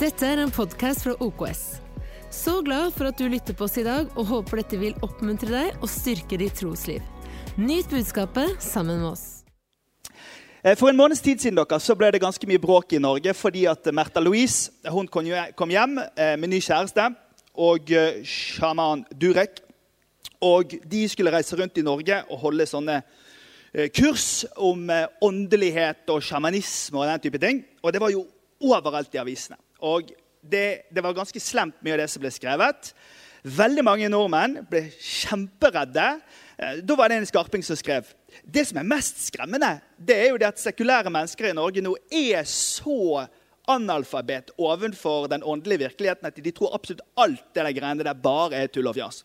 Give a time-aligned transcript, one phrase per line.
[0.00, 1.58] Dette er en podkast fra OKS.
[2.32, 5.50] Så glad for at du lytter på oss i dag, og håper dette vil oppmuntre
[5.52, 7.04] deg og styrke ditt trosliv.
[7.60, 9.26] Nyt budskapet sammen med oss.
[10.64, 13.36] Eh, For en måneds tid siden dere, så ble det ganske mye bråk i Norge
[13.36, 15.28] fordi at Märtha Louise hun kom
[15.76, 17.10] hjem eh, med ny kjæreste
[17.60, 19.60] og eh, sjaman Durek.
[20.40, 23.02] Og de skulle reise rundt i Norge og holde sånne
[23.92, 24.88] kurs om
[25.20, 27.66] åndelighet og sjamanisme og den type ting.
[27.84, 28.24] Og det var jo
[28.64, 29.60] overalt i avisene.
[29.82, 32.92] Og det, det var ganske slemt mye av det som ble skrevet.
[33.44, 36.06] Veldig mange nordmenn ble kjemperedde.
[36.60, 38.08] Eh, Da var det en skarping som skrev
[38.44, 41.96] det som er mest skremmende, det er jo det at sekulære mennesker i Norge nå
[42.14, 43.26] er så
[43.70, 48.62] analfabet ovenfor den åndelige virkeligheten at de tror absolutt alt det der greiene der bare
[48.62, 49.24] er tull og fjas.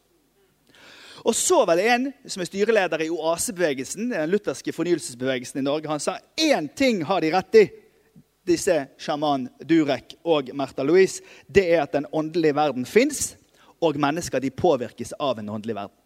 [1.26, 5.90] Og så var det en som er styreleder i oasebevegelsen, den lutherske fornyelsesbevegelsen i Norge.
[5.90, 7.66] Han sa én ting har de rett i,
[8.48, 11.24] disse sjaman Durek og Märtha Louise.
[11.48, 13.36] Det er at den åndelige verden fins,
[13.82, 15.98] og mennesker de påvirkes av en åndelig verden.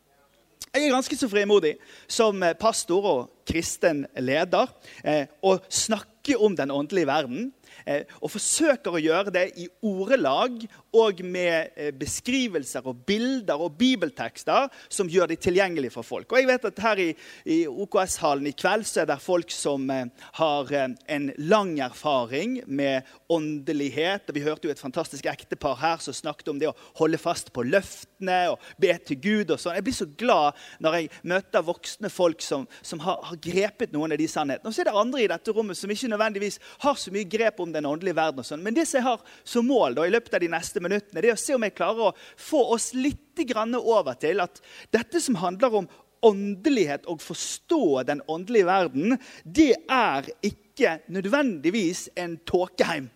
[0.69, 4.69] Jeg er ganske så frimodig som eh, pastor og kristen leder
[5.01, 7.47] eh, å snakke om den åndelige verden.
[7.85, 10.61] Eh, og forsøker å gjøre det i ordelag
[10.97, 16.31] og med eh, beskrivelser og bilder og bibeltekster som gjør de tilgjengelige for folk.
[16.31, 17.09] Og jeg vet at Her i,
[17.45, 20.07] i OKS-hallen i kveld så er det folk som eh,
[20.39, 24.29] har en lang erfaring med åndelighet.
[24.29, 27.51] Og vi hørte jo et fantastisk ektepar her som snakket om det å holde fast
[27.55, 29.51] på løftene og be til Gud.
[29.51, 29.77] og sånn.
[29.77, 34.15] Jeg blir så glad når jeg møter voksne folk som, som har, har grepet noen
[34.15, 34.71] av de sannhetene.
[34.71, 37.58] Og så er det andre i dette rommet som ikke nødvendigvis har så mye grep
[37.63, 38.39] om den åndelige verden.
[38.39, 38.63] og sånn.
[38.63, 41.31] Men det som jeg har som mål da, i løpet av de neste minuttene, det
[41.31, 44.57] er å se om jeg klarer å få oss litt over til at
[44.91, 45.85] dette som handler om
[46.27, 53.07] åndelighet og forstå den åndelige verden, det er ikke nødvendigvis en tåkeheim.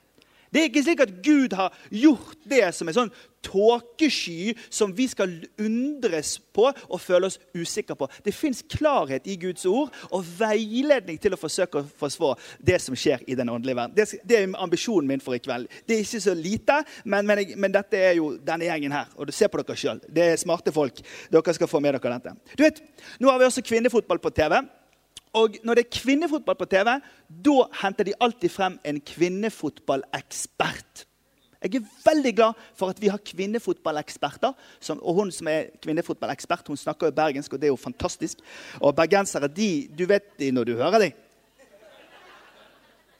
[0.54, 5.08] Det er ikke slik at Gud har gjort det som en sånn tåkesky som vi
[5.12, 8.08] skal undres på og føle oss usikre på.
[8.24, 12.98] Det fins klarhet i Guds ord og veiledning til å forsøke å forsvare det som
[12.98, 14.22] skjer i den åndelige verden.
[14.24, 15.68] Det, er ambisjonen min for i kveld.
[15.88, 19.12] Det er ikke så lite, men, men, men dette er jo denne gjengen her.
[19.18, 20.04] Og se på dere sjøl.
[20.08, 21.02] Det er smarte folk.
[21.34, 22.38] Dere skal få med dere dette.
[22.54, 22.80] Du vet,
[23.20, 24.62] Nå har vi også kvinnefotball på TV.
[25.34, 27.00] Og når det er kvinnefotball på TV,
[27.46, 31.08] da henter de alltid frem en kvinnefotballekspert.
[31.64, 34.52] Jeg er veldig glad for at vi har kvinnefotballeksperter.
[35.00, 38.42] Og hun som er kvinnefotballekspert, hun snakker jo bergensk, og det er jo fantastisk.
[38.82, 41.22] Og bergensere, de, du vet de når du hører dem.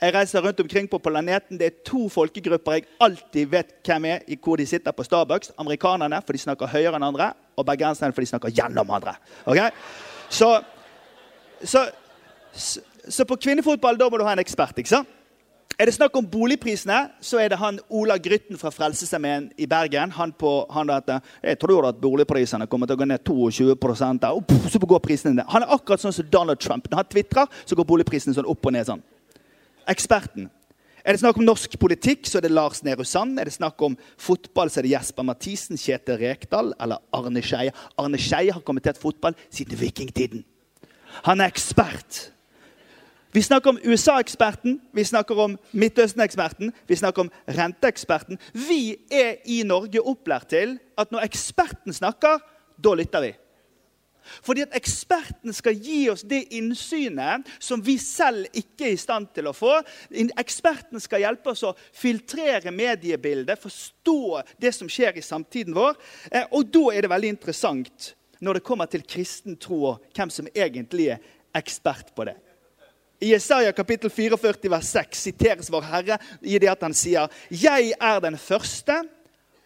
[0.04, 1.58] Jeg reiser rundt omkring på planeten.
[1.58, 5.54] Det er to folkegrupper jeg alltid vet hvem er i hvor de sitter på Starbucks.
[5.58, 9.16] Amerikanerne, for de snakker høyere enn andre, og bergenserne, for de snakker gjennom andre.
[9.46, 9.70] Okay?
[10.28, 10.60] Så,
[11.64, 11.86] så,
[12.54, 14.78] så, på kvinnefotball da må du ha en ekspert.
[14.78, 15.20] ikke sant?
[15.80, 20.12] Er det snakk om boligprisene, så er det han Ola Grytten fra Frelsesarmeen i Bergen.
[20.14, 23.74] Han på, han heter, jeg tror at boligprisene kommer til å gå ned 22
[24.22, 25.48] der, og puff, så går prisene ned.
[25.50, 26.86] Han er akkurat sånn som Donald Trump.
[26.92, 28.86] Når han tvitrer, så går boligprisene sånn opp og ned.
[28.86, 29.02] sånn.
[29.90, 30.52] Eksperten.
[31.04, 33.40] Er det snakk om norsk politikk, så er det Lars Nehru Sand.
[33.40, 37.74] Er det snakk om fotball, så er det Jesper Mathisen, Kjetil Rekdal eller Arne Skeie.
[38.00, 40.46] Arne Skeie har kommentert fotball siden vikingtiden.
[41.26, 42.30] Han er ekspert.
[43.34, 48.38] Vi snakker om USA-eksperten, vi snakker om Midtøsten-eksperten, vi snakker om renteeksperten.
[48.54, 52.44] Vi er i Norge opplært til at når eksperten snakker,
[52.78, 53.32] da lytter vi.
[54.46, 59.32] Fordi at eksperten skal gi oss det innsynet som vi selv ikke er i stand
[59.34, 59.80] til å få.
[60.14, 65.98] Eksperten skal hjelpe oss å filtrere mediebildet, forstå det som skjer i samtiden vår.
[66.30, 70.30] Eh, Og da er det veldig interessant når det kommer til kristen tro og hvem
[70.30, 72.38] som egentlig er ekspert på det.
[73.22, 77.94] I Jesaja kapittel 44 vers 6 siteres vår Herre i det at han sier Jeg
[78.00, 79.04] er den første,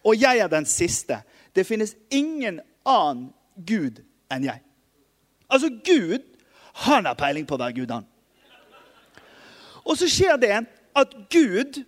[0.04, 1.22] og jeg er den siste.
[1.54, 3.32] Det finnes ingen annen
[3.66, 4.62] Gud enn jeg.
[5.48, 6.22] Altså, Gud,
[6.84, 8.06] han har peiling på å være Gud, han.
[9.88, 10.52] Og så skjer det
[10.98, 11.80] at Gud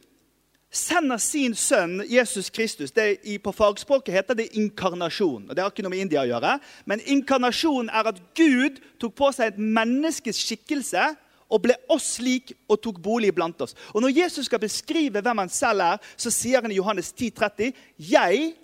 [0.70, 2.92] sender sin sønn Jesus Kristus.
[2.94, 5.48] Det i, på fagspråket heter det inkarnasjon.
[5.48, 6.56] og Det har ikke noe med India å gjøre.
[6.86, 11.10] Men inkarnasjon er at Gud tok på seg et menneskes skikkelse
[11.50, 13.74] og ble oss lik og tok bolig blant oss.
[13.94, 17.30] Og Når Jesus skal beskrive hvem han selv er, så sier han i Johannes 10,
[17.30, 18.54] 30, 'Jeg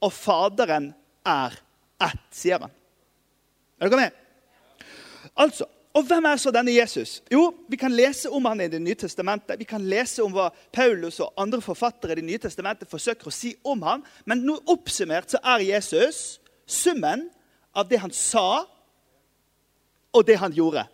[0.00, 0.94] og Faderen
[1.24, 1.58] er
[2.00, 2.70] ett', sier han.
[3.80, 4.10] Er dere med?
[5.36, 7.22] Altså, og Hvem er så denne Jesus?
[7.32, 9.58] Jo, Vi kan lese om han i Det nye testamentet.
[9.58, 13.30] Vi kan lese om hva Paulus og andre forfattere i Det nye testamentet forsøker å
[13.30, 14.04] si om ham.
[14.24, 17.28] Men nå oppsummert så er Jesus summen
[17.74, 18.64] av det han sa,
[20.12, 20.84] og det han gjorde.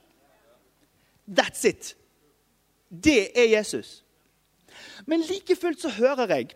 [1.28, 1.94] That's it.
[2.88, 4.04] Det er Jesus.
[5.06, 6.54] Men like fullt så hører jeg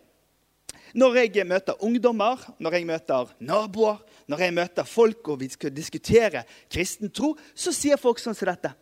[0.94, 5.72] når jeg møter ungdommer, når jeg møter naboer, når jeg møter folk og vi skal
[5.72, 8.74] diskutere kristen tro, så sier folk sånn som dette.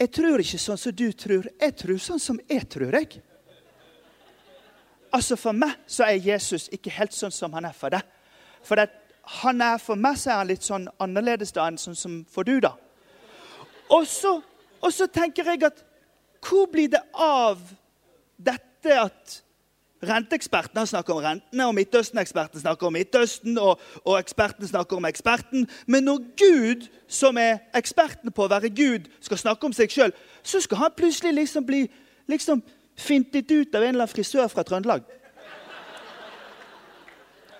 [0.00, 1.48] Jeg tror ikke sånn som du tror.
[1.60, 2.92] Jeg tror sånn som jeg tror.
[2.96, 3.20] jeg.
[5.12, 8.04] Altså For meg så er Jesus ikke helt sånn som han er for deg.
[8.64, 8.88] For det,
[9.40, 12.44] han er for meg så er han litt sånn annerledes da enn sånn som for
[12.44, 12.74] du, da.
[13.94, 14.40] Og så,
[14.80, 15.82] og så tenker jeg at
[16.46, 17.58] hvor blir det av
[18.36, 19.40] dette at
[20.06, 25.64] Renteekspertene snakker om rentene, og Midtøsten-eksperten snakker om Midtøsten, og, og eksperten snakker om eksperten.
[25.86, 30.12] Men når Gud, som er eksperten på å være Gud, skal snakke om seg sjøl,
[30.44, 31.86] så skal han plutselig liksom bli
[32.28, 32.60] liksom
[32.96, 35.06] fintet ut av en eller annen frisør fra Trøndelag.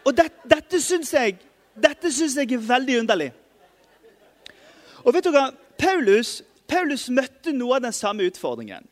[0.06, 1.38] Og det, dette syns jeg,
[1.74, 3.30] dette synes jeg er veldig underlig.
[5.02, 5.48] Og vet du hva?
[5.78, 8.86] Paulus, Paulus møtte noe av den samme utfordringen.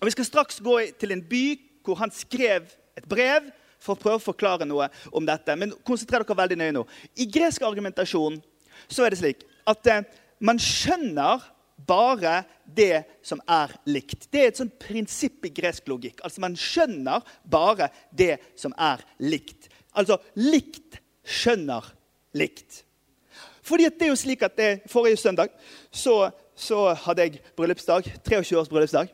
[0.00, 1.44] Og Vi skal straks gå til en by
[1.86, 2.66] hvor han skrev
[2.98, 3.48] et brev
[3.82, 5.54] for å prøve å forklare noe om dette.
[5.56, 6.84] Men konsentrer dere veldig nøye nå.
[7.16, 8.40] I gresk argumentasjon
[8.88, 10.06] så er det slik at eh,
[10.44, 11.44] man skjønner
[11.86, 14.28] bare det som er likt.
[14.32, 16.22] Det er et sånt prinsipp i gresk logikk.
[16.24, 19.68] Altså Man skjønner bare det som er likt.
[19.96, 21.92] Altså likt skjønner
[22.36, 22.82] likt.
[23.66, 25.52] Fordi det er jo slik at det, Forrige søndag
[25.90, 28.10] så, så hadde jeg bryllupsdag.
[28.24, 29.12] 23 års bryllupsdag.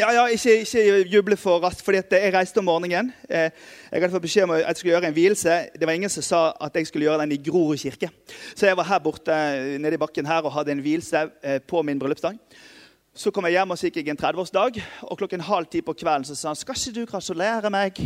[0.00, 3.10] Ja, ja, ikke, ikke juble for raskt, fordi jeg reiste om morgenen.
[3.28, 3.50] Eh,
[3.90, 5.56] jeg hadde fått beskjed om at jeg skulle gjøre en vielse.
[5.76, 8.08] Det var ingen som sa at jeg skulle gjøre den i Grorud kirke.
[8.54, 9.36] Så jeg var her borte
[9.76, 12.38] nede i bakken her og hadde en vielse eh, på min bryllupsdag.
[13.12, 14.80] Så kom jeg hjem og så gikk jeg en 30-årsdag.
[15.10, 18.00] Og klokken halv ti på kvelden så sa han skal ikke du gratulere meg.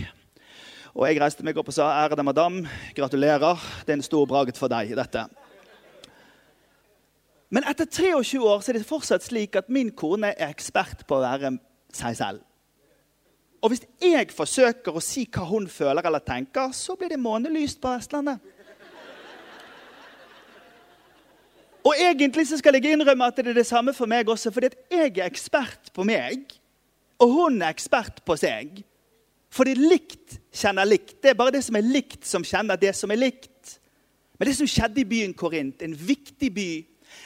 [0.94, 2.64] Og jeg reiste meg opp og sa ærede madam,
[2.96, 3.62] gratulerer.
[3.86, 5.28] Det er en stor bragd for deg, dette.
[7.52, 11.24] Men etter 23 år er det fortsatt slik at min kone er ekspert på å
[11.24, 11.54] være
[11.94, 12.42] seg selv.
[13.64, 17.80] Og hvis jeg forsøker å si hva hun føler eller tenker, så blir det månelyst
[17.80, 18.42] på Vestlandet.
[21.84, 24.70] Og egentlig så skal jeg innrømme at det er det samme for meg også, fordi
[24.92, 26.54] jeg er ekspert på meg,
[27.20, 28.80] og hun er ekspert på seg.
[29.54, 31.18] Fordi likt kjenner likt.
[31.22, 33.76] Det er bare det som er likt, som kjenner det som er likt.
[34.38, 36.68] Men det som skjedde i byen Korint, en viktig by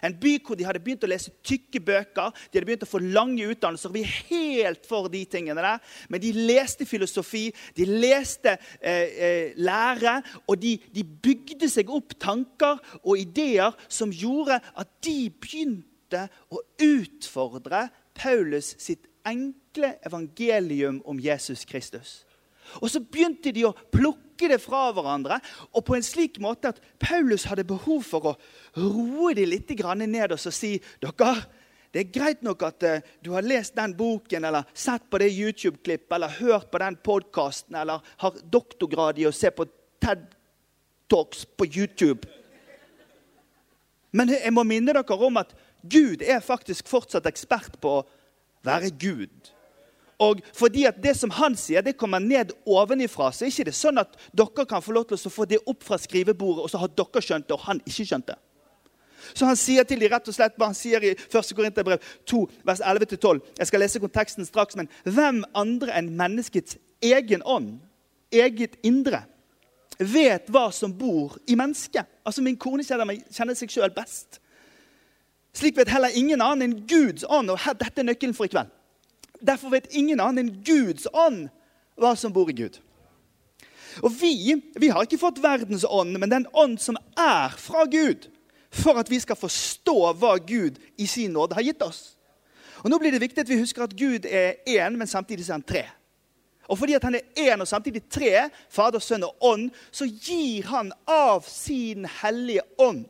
[0.04, 3.00] en by hvor de hadde begynt å lese tykke bøker, de hadde begynt å få
[3.02, 3.94] lange utdannelser.
[3.94, 5.82] Vi er helt for de tingene der.
[6.08, 12.16] Men de leste filosofi, de leste eh, eh, lære, og de, de bygde seg opp
[12.20, 17.88] tanker og ideer som gjorde at de begynte å utfordre
[18.18, 22.27] Paulus sitt enkle evangelium om Jesus Kristus.
[22.82, 25.40] Og så begynte de å plukke det fra hverandre,
[25.74, 28.36] og på en slik måte at Paulus hadde behov for å
[28.78, 31.34] roe de litt ned og si dere,
[31.92, 35.30] det er greit nok at uh, du har lest den boken eller sett på det
[35.32, 39.64] YouTube-klippet eller hørt på den podkasten eller har doktorgrad i å se på
[40.02, 40.26] TED
[41.08, 42.28] Talks på YouTube.
[44.12, 48.06] Men jeg må minne dere om at Gud er faktisk fortsatt ekspert på å
[48.66, 49.32] være Gud.
[50.18, 53.72] Og fordi at Det som han sier, det kommer ned ovenifra, så er det ikke
[53.72, 56.78] sånn at dere kan få lov til å få det opp fra skrivebordet, og så
[56.82, 58.38] har dere skjønt det, og han ikke skjønt det.
[59.34, 61.54] Så han sier til dem rett og slett, han sier i 1.
[61.54, 67.42] Korinterbrev 2, vers 11-12 Jeg skal lese konteksten straks, men hvem andre enn menneskets egen
[67.46, 67.78] ånd,
[68.32, 69.22] eget indre,
[69.98, 72.06] vet hva som bor i mennesket?
[72.26, 74.40] Altså Min kone kjenner, kjenner seg sjøl best.
[75.54, 77.50] Slik vet heller ingen annen enn Guds ånd.
[77.50, 78.70] Og dette er nøkkelen for i kveld.
[79.40, 81.48] Derfor vet ingen annen enn Guds ånd
[81.98, 82.78] hva som bor i Gud.
[84.02, 88.28] Og vi, vi har ikke fått verdens ånd, men den ånd som er fra Gud,
[88.70, 92.18] for at vi skal forstå hva Gud i sin nåde har gitt oss.
[92.84, 95.56] Og Nå blir det viktig at vi husker at Gud er én, men samtidig er
[95.56, 95.84] han tre.
[96.68, 100.68] Og fordi at han er én og samtidig tre, Fader, Sønn og Ånd, så gir
[100.68, 103.06] han av sin hellige ånd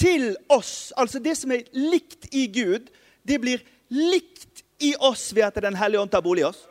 [0.00, 0.92] til oss.
[0.96, 2.88] Altså det som er likt i Gud,
[3.22, 3.62] det blir
[3.92, 6.64] likt i oss ved at Den hellige ånd tar bolig i oss.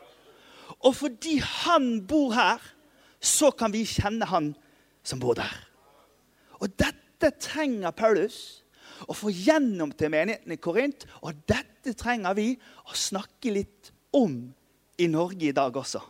[0.84, 2.60] Og fordi han bor her,
[3.20, 4.52] så kan vi kjenne han
[5.04, 5.54] som bor der.
[6.60, 8.64] Og dette trenger Paulus
[9.08, 11.06] å få gjennom til menigheten i Korint.
[11.24, 12.52] Og dette trenger vi
[12.84, 14.36] å snakke litt om
[15.00, 16.02] i Norge i dag også.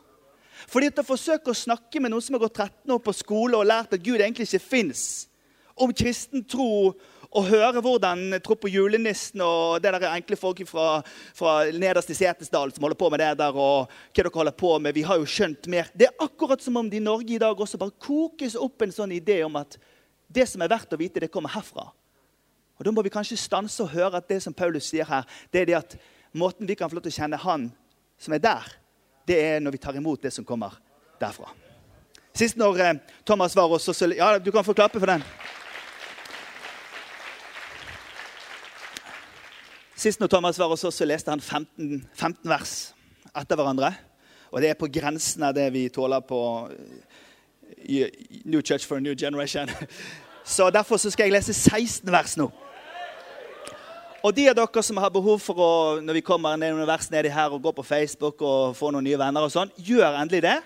[0.70, 3.58] Fordi at å forsøke å snakke med noen som har gått 13 år på skole
[3.58, 5.26] og lært at Gud egentlig ikke fins,
[5.74, 6.94] om kristen tro
[7.34, 11.00] og høre hvordan tro på julenissen og det der enkle folk fra,
[11.34, 14.70] fra nederst i Setesdal som holder på med det der, og hva dere holder på
[14.78, 14.94] med.
[14.94, 15.90] Vi har jo skjønt mer.
[15.94, 18.94] Det er akkurat som om det i Norge i dag også bare kokes opp en
[18.94, 19.78] sånn idé om at
[20.34, 21.88] det som er verdt å vite, det kommer herfra.
[22.78, 25.62] Og Da må vi kanskje stanse og høre at det som Paulus sier her, det
[25.62, 25.98] er det at
[26.34, 27.68] måten vi kan få lov til å kjenne Han
[28.18, 28.70] som er der,
[29.26, 30.78] det er når vi tar imot det som kommer
[31.20, 31.50] derfra.
[32.34, 32.94] Sist når eh,
[33.26, 35.22] Thomas var hos oss Ja, du kan få klappe for den.
[39.96, 42.74] Sist når Thomas var hos oss, så leste han 15, 15 vers
[43.34, 43.92] etter hverandre.
[44.50, 46.40] Og det er på grensen av det vi tåler på
[47.86, 48.10] eh,
[48.44, 49.70] New Church for a New Generation.
[50.44, 52.50] Så derfor så skal jeg lese 16 vers nå.
[54.24, 55.70] Og de av dere som har behov for å
[56.04, 59.04] når vi kommer ned noen vers nedi her og gå på Facebook og få noen
[59.08, 60.58] nye venner, og sånn, gjør endelig det.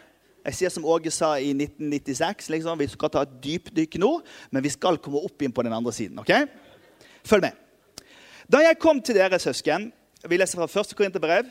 [0.49, 4.13] Jeg sier som Åge sa i 1996, liksom, vi skal ta et dypdykk nå,
[4.51, 6.19] men vi skal komme opp inn på den andre siden.
[6.23, 6.35] ok?
[7.27, 7.68] Følg med.
[8.49, 9.91] Da jeg kom til dere, søsken
[10.25, 10.95] Vi leser fra 1.
[10.97, 11.47] Korinterbrev,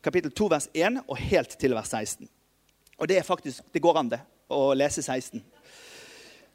[0.00, 2.28] kapittel 2, vers 1, og helt til vers 16.
[2.98, 5.42] Og det er faktisk, det går an, det, å lese 16.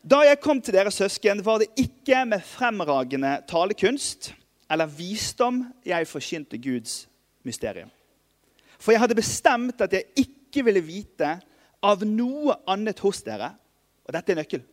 [0.02, 4.32] Da jeg kom til dere, søsken, var det ikke med fremragende talekunst
[4.72, 7.10] eller visdom jeg forkynte Guds
[7.44, 7.92] mysterium.
[8.80, 11.34] For jeg hadde bestemt at jeg ikke ville vite
[11.84, 13.52] av noe annet hos dere.
[14.08, 14.64] Og dette er nøkkel.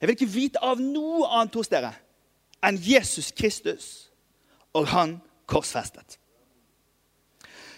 [0.00, 1.94] Jeg vil ikke vite av noe annet hos dere
[2.64, 4.10] enn Jesus Kristus
[4.74, 5.18] og Han
[5.50, 6.18] korsfestet.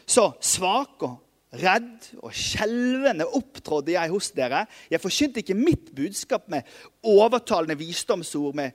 [0.07, 1.17] Så svak og
[1.57, 4.65] redd og skjelvende opptrådde jeg hos dere.
[4.91, 6.67] Jeg forkynte ikke mitt budskap med
[7.03, 8.73] overtalende visdomsord, men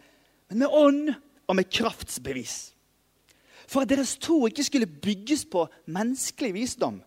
[0.51, 1.13] med ånd
[1.47, 2.73] og med kraftsbevis.
[3.67, 6.99] For at deres tro ikke skulle bygges på menneskelig visdom,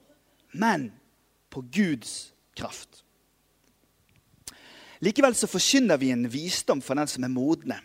[0.56, 0.92] men
[1.52, 3.02] på Guds kraft.
[5.04, 7.76] Likevel så forkynner vi en visdom for den som er modne.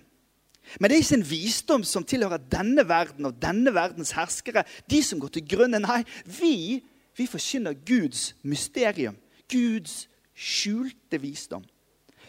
[0.79, 4.65] Men det er ikke en visdom som tilhører denne verden og denne verdens herskere.
[4.89, 5.81] De som går til grunne.
[5.81, 6.83] Nei, vi,
[7.17, 9.17] vi forkynner Guds mysterium.
[9.49, 10.03] Guds
[10.37, 11.65] skjulte visdom.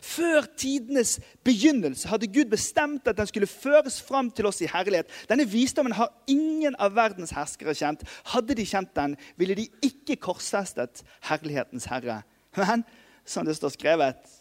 [0.01, 5.11] Før tidenes begynnelse hadde Gud bestemt at den skulle føres fram til oss i herlighet.
[5.29, 8.07] Denne visdommen har ingen av verdens herskere kjent.
[8.33, 12.23] Hadde de kjent den, ville de ikke korsfestet herlighetens herre.
[12.57, 12.87] Men
[13.29, 14.37] som det står skrevet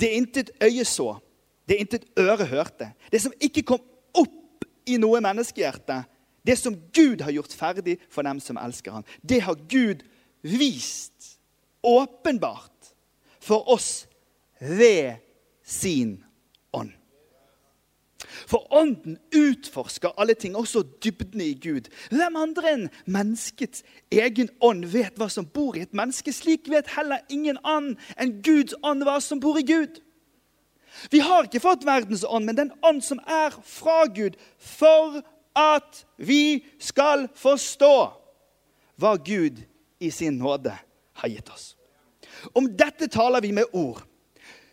[0.00, 1.18] Det er intet øye så,
[1.68, 2.90] det intet øre hørte.
[3.12, 3.82] Det som ikke kom
[4.14, 6.02] opp i noe menneskehjerte,
[6.44, 10.04] det som Gud har gjort ferdig for dem som elsker ham, det har Gud
[10.44, 11.38] vist
[11.84, 12.92] åpenbart
[13.40, 14.04] for oss
[14.60, 15.16] ved
[15.64, 16.18] sin
[16.72, 16.92] ånd.
[18.48, 21.88] For ånden utforsker alle ting, også dybdene i Gud.
[22.10, 26.32] Hvem andre enn menneskets egen ånd vet hva som bor i et menneske?
[26.32, 30.00] Slik vet heller ingen annen enn Guds ånd hva som bor i Gud.
[31.10, 35.20] Vi har ikke fått verdens ånd, men den ånd som er fra Gud, for
[35.54, 37.94] at vi skal forstå
[39.00, 39.62] hva Gud
[40.02, 40.74] i sin nåde
[41.20, 41.72] har gitt oss.
[42.52, 44.02] Om dette taler vi med ord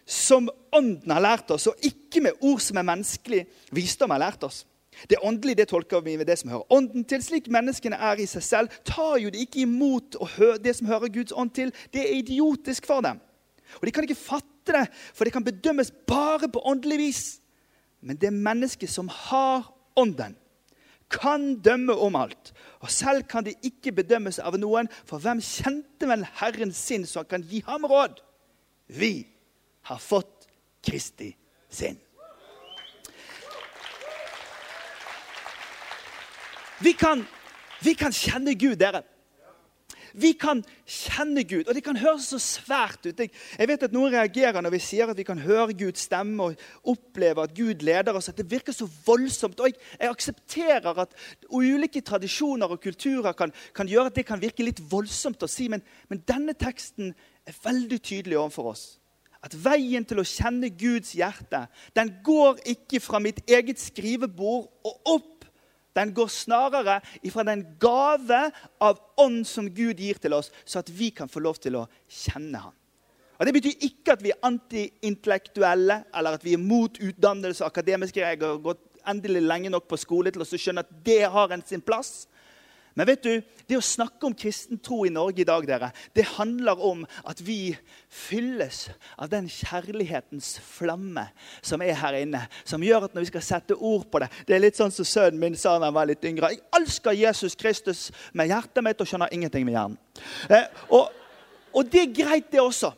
[0.06, 3.42] som Ånden har lært oss, og ikke med ord som er menneskelig
[3.76, 4.64] visdom har lært oss.
[5.10, 7.24] Det åndelige det tolker vi med det som hører ånden til.
[7.24, 10.16] Slik menneskene er i seg selv, tar jo de ikke imot
[10.64, 11.74] det som hører Guds ånd til.
[11.94, 13.20] Det er idiotisk for dem.
[13.80, 17.24] Og De kan ikke fatte det, for det kan bedømmes bare på åndelig vis.
[18.02, 20.36] Men det mennesket som har ånden,
[21.12, 22.54] kan dømme om alt.
[22.80, 27.22] Og selv kan det ikke bedømmes av noen, for hvem kjente vel Herren sin, så
[27.22, 28.22] han kan gi ham råd?
[28.88, 29.28] Vi
[29.90, 30.48] har fått
[30.84, 31.34] Kristi
[31.70, 32.00] sinn.
[36.82, 37.22] Vi kan,
[37.84, 39.04] vi kan kjenne Gud, dere.
[40.14, 43.20] Vi kan kjenne Gud, og det kan høres så svært ut.
[43.20, 46.92] Jeg, vet at Noen reagerer når vi sier at vi kan høre Guds stemme og
[46.94, 48.30] oppleve at Gud leder oss.
[48.30, 49.60] at Det virker så voldsomt.
[49.60, 51.16] og Jeg, jeg aksepterer at
[51.50, 55.70] ulike tradisjoner og kulturer kan, kan, gjøre at det kan virke litt voldsomt å si,
[55.72, 57.14] men, men denne teksten
[57.48, 58.88] er veldig tydelig overfor oss
[59.42, 61.64] at veien til å kjenne Guds hjerte
[61.98, 65.31] den går ikke fra mitt eget skrivebord og opp.
[65.98, 68.44] Den går snarere ifra den gave
[68.80, 71.88] av ånd som Gud gir til oss, så at vi kan få lov til å
[72.08, 72.76] kjenne ham.
[73.42, 77.66] Og Det betyr ikke at vi er antiintellektuelle eller at vi er mot utdannelse.
[77.66, 78.20] akademiske.
[78.20, 81.64] Jeg har gått endelig lenge nok på skole til å skjønne at det har en
[81.66, 82.28] sin plass.
[82.94, 83.38] Men vet du,
[83.70, 87.40] det å snakke om kristen tro i Norge i dag dere, det handler om at
[87.44, 87.72] vi
[88.12, 91.24] fylles av den kjærlighetens flamme
[91.64, 92.44] som er her inne.
[92.68, 95.08] Som gjør at når vi skal sette ord på det Det er litt sånn som
[95.08, 96.52] sønnen min sa da han var litt yngre.
[96.52, 99.98] Jeg elsker Jesus Kristus med hjertet mitt og skjønner ingenting med hjernen.
[100.52, 101.16] Eh, og,
[101.72, 102.92] og, det er greit, det også.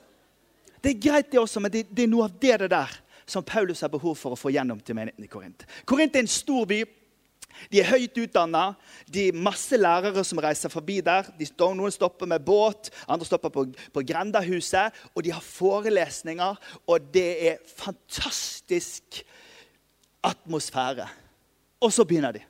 [0.81, 2.97] Det er greit det også, Men det, det er noe av det, det der
[3.29, 5.63] som Paulus har behov for å få gjennom til menigheten i Korint.
[5.85, 6.81] Korint er en stor by.
[7.71, 8.73] De er høyt utdanna.
[9.09, 11.29] De er masse lærere som reiser forbi der.
[11.39, 14.93] De noen stopper med båt, andre stopper på, på Grendahuset.
[15.13, 16.57] Og de har forelesninger,
[16.87, 19.23] og det er fantastisk
[20.23, 21.07] atmosfære.
[21.83, 22.43] Og så begynner de.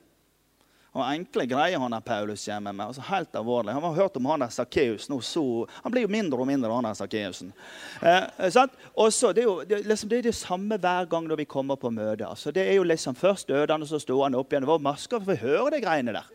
[0.94, 2.86] Og enkle greier han der Paulus hjemme med.
[2.86, 3.72] altså Helt alvorlig.
[3.74, 5.08] Han har hørt om han der Sakkeus.
[5.08, 7.52] Han blir jo mindre og mindre, han der Sakkeusen.
[7.98, 11.74] Eh, det, er jo, det, liksom, det er det samme hver gang når vi kommer
[11.74, 12.28] på møte.
[12.28, 14.62] Altså, det er jo liksom Først døde han, og så sto han opp igjen.
[14.62, 16.28] Det var masker å høre de greiene der.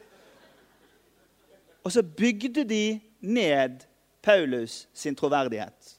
[1.83, 3.85] Og så bygde de ned
[4.21, 5.95] Paulus sin troverdighet.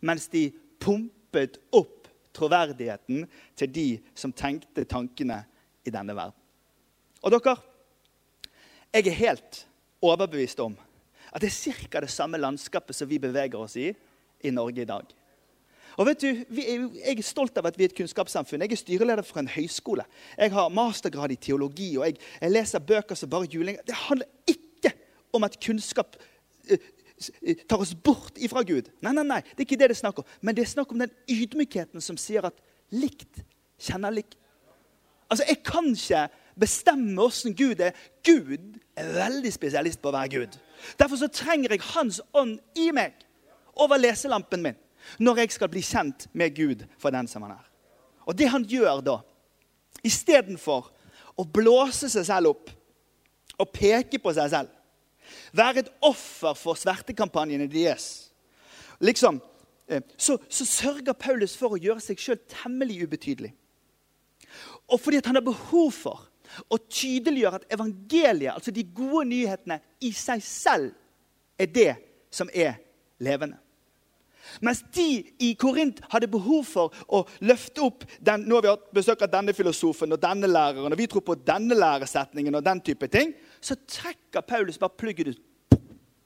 [0.00, 2.06] Mens de pumpet opp
[2.38, 3.26] troverdigheten
[3.58, 5.40] til de som tenkte tankene
[5.82, 6.38] i denne verden.
[7.26, 7.56] Og dere,
[8.94, 9.64] jeg er helt
[10.02, 10.76] overbevist om
[11.32, 12.00] at det er ca.
[12.00, 13.92] det samme landskapet som vi beveger oss i
[14.40, 15.04] i Norge i dag.
[15.98, 18.62] Og vet du, er, Jeg er stolt av at vi er et kunnskapssamfunn.
[18.62, 20.04] Jeg er styreleder for en høyskole.
[20.38, 23.80] Jeg har mastergrad i teologi, og jeg, jeg leser bøker som bare juling.
[23.86, 24.92] Det handler ikke
[25.34, 26.16] om at kunnskap
[26.70, 26.86] uh,
[27.68, 28.92] tar oss bort ifra Gud.
[29.02, 30.28] Nei, nei, nei, det er ikke det det er snakk om.
[30.40, 32.62] Men det er snakk om den ydmykheten som sier at
[32.94, 33.42] likt
[33.82, 34.38] kjenner likt.
[35.28, 36.28] Altså, Jeg kan ikke
[36.60, 37.96] bestemme åssen Gud er.
[38.26, 40.58] Gud er veldig spesialist på å være Gud.
[40.98, 43.16] Derfor så trenger jeg Hans ånd i meg
[43.78, 44.78] over leselampen min
[45.22, 47.66] når jeg skal bli kjent med Gud for den som han er.
[48.28, 49.14] Og det han gjør da,
[50.04, 50.90] istedenfor
[51.38, 52.72] å blåse seg selv opp
[53.58, 54.74] og peke på seg selv,
[55.56, 58.28] være et offer for svertekampanjene deres,
[59.00, 59.40] liksom,
[59.88, 63.54] eh, så, så sørger Paulus for å gjøre seg sjøl temmelig ubetydelig.
[64.88, 66.27] Og fordi han har behov for
[66.68, 70.92] og tydeliggjør at evangeliet, altså de gode nyhetene, i seg selv
[71.58, 71.94] er det
[72.34, 72.78] som er
[73.22, 73.58] levende.
[74.64, 75.06] Mens de
[75.44, 79.32] i Korint hadde behov for å løfte opp den, Nå har vi hatt besøk av
[79.32, 83.34] denne filosofen og denne læreren, og vi tror på denne læresetningen og den type ting.
[83.60, 85.42] Så trekker Paulus bare plugget ut,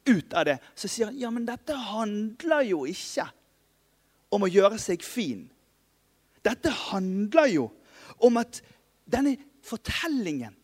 [0.09, 0.59] ut av det.
[0.79, 3.27] Så sier han ja, men dette handler jo ikke
[4.33, 5.49] om å gjøre seg fin.
[6.43, 7.69] Dette handler jo
[8.23, 8.63] om at
[9.11, 10.57] denne fortellingen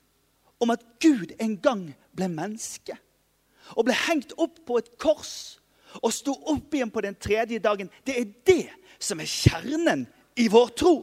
[0.61, 1.85] om at Gud en gang
[2.17, 2.97] ble menneske
[3.77, 5.59] og ble hengt opp på et kors
[6.03, 8.65] og sto opp igjen på den tredje dagen, det er det
[9.01, 10.07] som er kjernen
[10.39, 10.97] i vår tro.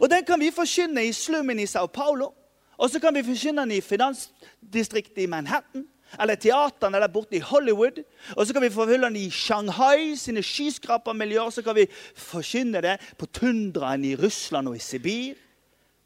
[0.00, 2.32] Og Den kan vi forkynne i slummen i Sao Paulo.
[2.76, 5.86] Og så kan vi forkynne den i finansdistriktet i Manhattan.
[6.20, 8.02] Eller teateren eller borte i Hollywood.
[8.36, 11.50] Og så kan vi forkynne den i Shanghai sine skyskrapermiljøer.
[11.50, 15.34] Så kan vi forkynne det på tundraen i Russland og i Sibir.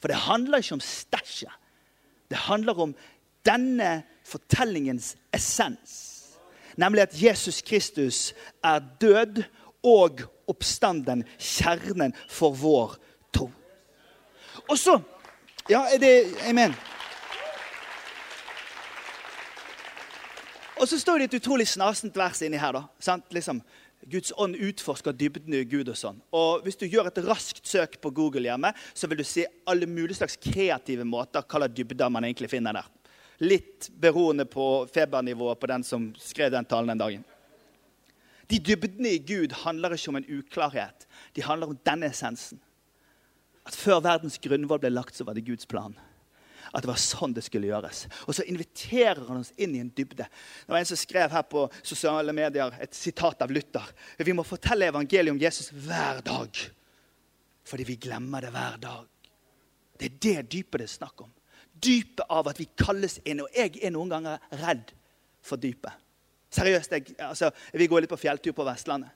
[0.01, 1.53] For det handler ikke om stæsjet.
[2.31, 2.95] Det handler om
[3.47, 6.17] denne fortellingens essens.
[6.77, 8.35] Nemlig at Jesus Kristus
[8.65, 9.43] er død
[9.85, 12.97] og oppstanden, kjernen for vår
[13.35, 13.51] tro.
[14.69, 15.01] Og så
[15.71, 16.75] Ja, er det Amen.
[20.81, 22.73] Og så står det et utrolig snasent vers inni her.
[22.73, 23.25] da, sant?
[23.31, 23.63] Liksom,
[24.09, 25.89] Guds ånd utforsker dybden i Gud.
[25.89, 26.21] og sånn.
[26.33, 29.87] Og Hvis du gjør et raskt søk på Google hjemme, så vil du se alle
[29.87, 32.89] mulige slags kreative måter hva slags dybder man egentlig finner der.
[33.41, 37.25] Litt beroende på febernivået på den som skrev den talen den dagen.
[38.49, 41.07] De dybdene i Gud handler ikke om en uklarhet.
[41.35, 42.61] De handler om denne essensen.
[43.65, 45.95] At før verdens grunnvoll ble lagt, så var det Guds plan
[46.71, 48.05] at det var sånn det skulle gjøres.
[48.29, 50.27] Og så inviterer han oss inn i en dybde.
[50.27, 53.91] Det var En som skrev her på sosiale medier et sitat av Luther.
[54.19, 56.63] Vi må fortelle evangeliet om Jesus hver dag.
[57.67, 59.09] Fordi vi glemmer det hver dag.
[59.99, 61.33] Det er det dypet det er snakk om.
[61.81, 63.43] Dypet av at vi kalles inn.
[63.45, 64.95] Og jeg er noen ganger redd
[65.45, 65.93] for dypet.
[66.51, 69.13] Seriøst, jeg, altså, Vi går litt på fjelltur på Vestlandet.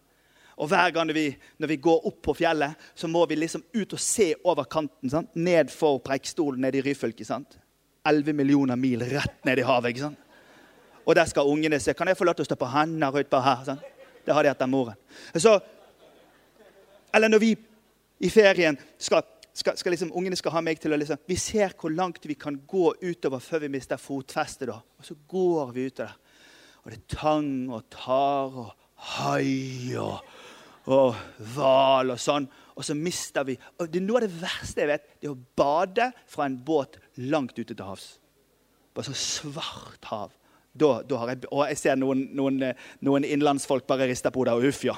[0.57, 1.27] Og hver gang vi,
[1.59, 5.11] når vi går opp på fjellet, så må vi liksom ut og se over kanten.
[5.11, 5.35] Sant?
[5.35, 7.25] Ned for Preikstolen, nede i Ryfylke.
[7.25, 7.59] sant?
[8.05, 9.89] 11 millioner mil rett ned i havet.
[9.89, 10.19] ikke sant?
[11.05, 11.93] Og der skal ungene se.
[11.93, 13.65] Kan jeg få lov til å stå på hender utpå her?
[13.65, 13.93] sant?
[14.25, 14.97] Det har de etter moren.
[15.37, 15.59] Så,
[17.15, 17.57] eller når vi
[18.25, 21.75] i ferien skal, skal, skal liksom, Ungene skal ha meg til å liksom Vi ser
[21.77, 24.69] hvor langt vi kan gå utover før vi mister fotfestet.
[24.71, 24.79] da.
[24.99, 26.15] Og så går vi utover.
[26.85, 28.73] Og det er tang og tar og
[29.17, 30.21] hai og
[30.93, 31.17] og
[31.55, 32.47] hval og sånn.
[32.75, 35.43] Og så mister vi og det Noe av det verste jeg vet, det er å
[35.57, 38.17] bade fra en båt langt ute til havs.
[38.95, 40.35] På sånn svart hav.
[40.75, 42.59] Da, da har jeg, og jeg ser noen, noen,
[43.07, 44.97] noen innlandsfolk bare rister på hodet og uff, ja.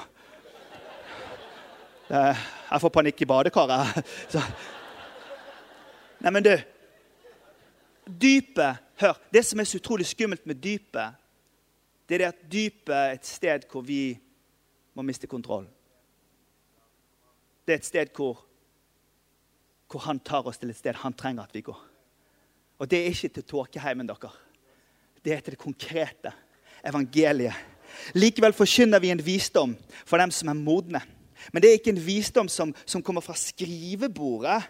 [2.07, 4.01] Jeg får panikk i badekaret.
[4.33, 4.41] Så.
[6.23, 6.53] Nei, men du
[8.07, 9.17] Dypet Hør.
[9.29, 11.17] Det som er så utrolig skummelt med dypet,
[12.09, 14.17] det er det at dypet er et sted hvor vi
[14.97, 15.67] må miste kontroll.
[17.67, 18.39] Det er et sted hvor,
[19.91, 21.81] hvor han tar oss til et sted han trenger at vi går.
[22.79, 24.31] Og det er ikke til tåkeheimen dere.
[25.25, 26.31] Det er til det konkrete
[26.87, 27.57] evangeliet.
[28.15, 29.75] Likevel forkynner vi en visdom
[30.05, 31.01] for dem som er modne.
[31.51, 34.61] Men det er ikke en visdom som, som kommer fra skrivebordet.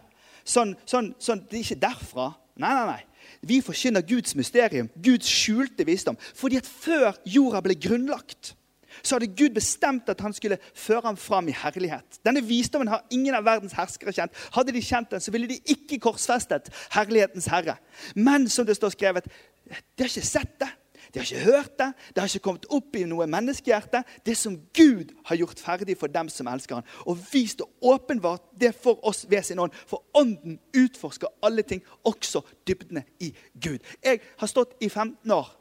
[0.48, 2.32] Sånn, sånn, sånn, det er ikke derfra.
[2.58, 3.02] Nei, nei, nei.
[3.46, 6.18] Vi forkynner Guds mysterium, Guds skjulte visdom.
[6.38, 8.56] Fordi at før jorda ble grunnlagt,
[9.04, 12.20] så hadde Gud bestemt at han skulle føre ham fram i herlighet.
[12.26, 14.36] Denne visdommen har ingen av verdens herskere kjent.
[14.56, 17.78] Hadde de kjent den, så ville de ikke korsfestet herlighetens herre.
[18.16, 19.30] Men som det står skrevet,
[19.68, 20.72] de har ikke sett det.
[21.14, 24.04] De har ikke hørt det, det har ikke kommet opp i noe menneskehjerte.
[24.26, 26.90] Det som Gud har gjort ferdig for dem som elsker han.
[27.08, 29.76] Og vist og åpenbart det for oss ved sin ånd.
[29.88, 33.80] For ånden utforsker alle ting, også dybdene i Gud.
[34.04, 35.54] Jeg har stått i 15 år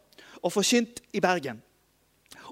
[0.42, 1.62] og forkynt i Bergen.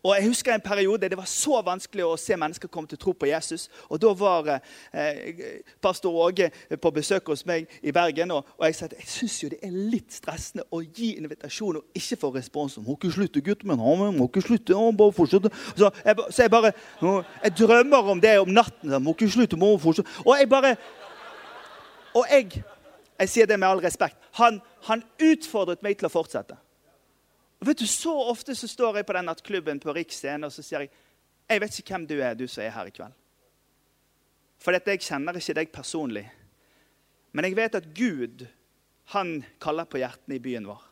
[0.03, 3.13] Og jeg husker en periode det var så vanskelig å se mennesker komme til tro
[3.13, 3.69] på Jesus.
[3.89, 8.31] Og Da var eh, pastor Åge på besøk hos meg i Bergen.
[8.31, 11.99] Og, og jeg sa at jeg syns det er litt stressende å gi invitasjon og
[11.99, 12.79] ikke få respons.
[12.79, 13.79] 'Må ikke slutte, gutten min.
[14.19, 16.73] Må ikke slutte, Må bare fortsette.' Så jeg, så jeg bare
[17.45, 18.91] Jeg drømmer om det om natten.
[19.03, 20.77] 'Må ikke slutte, må fortsette.' Og jeg bare
[22.15, 22.63] Og jeg,
[23.19, 24.17] jeg sier det med all respekt.
[24.33, 26.57] Han, han utfordret meg til å fortsette.
[27.61, 30.63] Og vet du, Så ofte så står jeg på den nattklubben på Riksscenen og så
[30.63, 30.91] sier jeg,
[31.49, 33.13] jeg vet ikke hvem du er, du som er her i kveld.
[34.61, 36.25] For dette, jeg kjenner ikke deg personlig.
[37.37, 38.47] Men jeg vet at Gud
[39.13, 40.85] han kaller på hjertene i byen vår.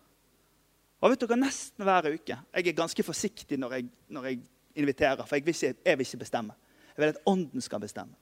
[1.02, 2.36] Og vet dere, Nesten hver uke.
[2.36, 4.42] Jeg er ganske forsiktig når jeg, når jeg
[4.82, 6.58] inviterer, for jeg vil, ikke, jeg vil, ikke, bestemme.
[6.92, 8.14] Jeg vil at Ånden skal bestemme.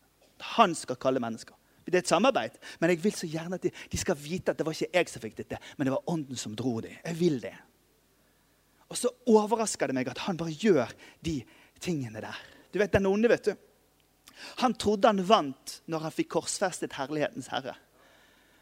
[0.56, 1.56] Han skal kalle mennesker.
[1.90, 4.58] Det er et samarbeid, men jeg vil så gjerne at de, de skal vite at
[4.58, 6.94] det var ikke jeg som fikk dette, men det var Ånden som dro dem.
[7.02, 7.56] Jeg vil det.
[8.90, 10.90] Og så overrasker det meg at han bare gjør
[11.24, 11.38] de
[11.82, 12.38] tingene der.
[12.70, 13.54] Du vet, Den onde, vet du.
[14.62, 17.76] Han trodde han vant når han fikk korsfestet herlighetens herre.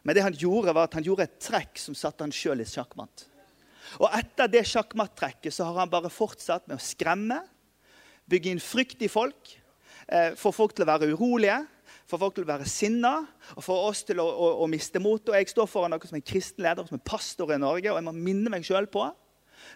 [0.02, 2.68] Men det han gjorde var at han gjorde et trekk som satte han sjøl i
[2.68, 3.26] sjakkmatt.
[4.02, 7.40] Og etter det sjakkmatt-trekket så har han bare fortsatt med å skremme,
[8.28, 9.54] bygge inn frykt i folk,
[10.08, 11.62] eh, få folk til å være urolige,
[12.08, 13.14] få folk til å være sinna
[13.54, 15.34] og få oss til å, å, å miste motet.
[15.36, 18.06] Jeg står foran noe som en kristen leder, som en pastor i Norge, og jeg
[18.08, 19.06] må minne meg sjøl på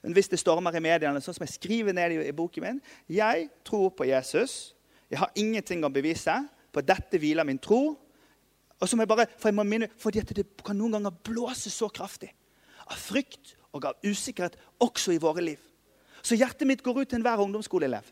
[0.03, 3.49] hvis det stormer i mediene, sånn som jeg skriver ned i, i boken min Jeg
[3.67, 4.75] tror på Jesus.
[5.11, 6.35] Jeg har ingenting å bevise.
[6.73, 7.97] På dette hviler min tro.
[8.81, 11.71] Og så må jeg bare, for jeg må minne, fordi Det kan noen ganger blåse
[11.71, 12.33] så kraftig
[12.91, 15.61] av frykt og av usikkerhet også i våre liv.
[16.23, 18.05] Så hjertet mitt går ut til enhver ungdomsskoleelev.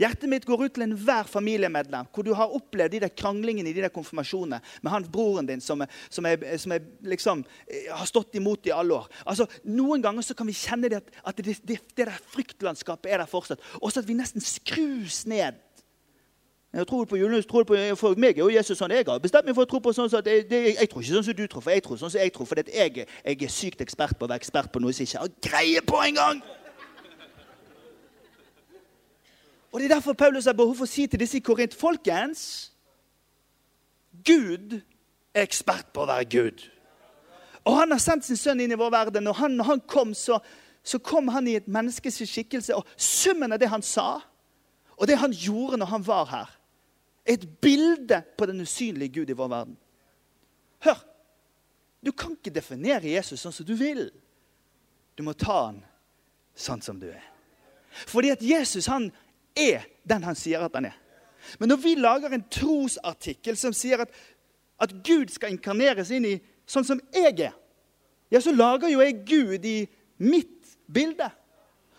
[0.00, 3.76] Hjertet mitt går ut til enhver familiemedlem hvor du har opplevd de der kranglingene i
[3.76, 8.08] de der konfirmasjonene med han broren din som, som, er, som er, liksom, eh, har
[8.08, 9.10] stått imot i alle år.
[9.26, 13.12] Altså, Noen ganger så kan vi kjenne det at, at det, det, det, der fryktlandskapet
[13.12, 13.60] er der fortsatt.
[13.80, 15.60] Også at vi nesten skrus ned.
[16.72, 19.44] Jeg tror på julenus, tror på, For meg er jo Jesus sånn jeg har bestemt
[19.44, 21.44] meg for å tro på sånn at jeg, det, jeg tror ikke sånn som du
[21.44, 22.48] tror, for jeg tror sånn som jeg tror.
[22.48, 25.26] For jeg, jeg er sykt ekspert på å være ekspert på noe som jeg ikke
[25.26, 26.40] har greie på engang!
[29.72, 32.72] Og Det er derfor Paulus har behov for å si til disse i Korint Folkens,
[34.24, 34.76] Gud
[35.32, 36.66] er ekspert på å være Gud.
[37.64, 39.26] Og Han har sendt sin sønn inn i vår verden.
[39.26, 40.38] og han, Når han kom, så,
[40.84, 42.74] så kom han i et menneskes skikkelse.
[42.74, 44.20] Og summen av det han sa,
[44.96, 46.58] og det han gjorde når han var her,
[47.24, 49.78] er et bilde på den usynlige Gud i vår verden.
[50.84, 51.08] Hør!
[52.04, 54.08] Du kan ikke definere Jesus sånn som du vil.
[55.14, 55.84] Du må ta han
[56.58, 57.22] sånn som du er.
[58.10, 59.12] Fordi at Jesus han
[59.56, 60.98] er den han sier at han er.
[61.58, 64.12] Men når vi lager en trosartikkel som sier at,
[64.82, 66.36] at Gud skal inkarneres inn i
[66.68, 67.54] sånn som jeg er,
[68.32, 69.78] ja, så lager jo jeg Gud i
[70.22, 71.28] mitt bilde.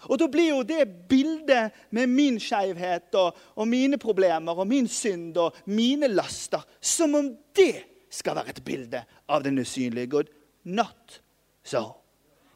[0.09, 4.89] Og da blir jo det bildet med min skeivhet og, og, mine problemer og min
[4.91, 10.31] synd og mine laster som om det skal være et bilde av den usynlige Gud.
[10.63, 11.21] Not
[11.63, 12.02] so.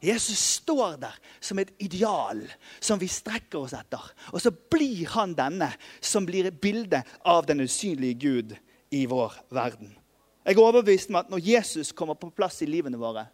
[0.08, 2.42] Jesus står der som et ideal
[2.80, 4.04] som vi strekker oss etter.
[4.32, 8.56] Og så blir han denne som blir et bilde av den usynlige Gud
[8.96, 9.92] i vår verden.
[10.48, 13.26] Jeg er overbevist om at når Jesus kommer på plass i livene våre,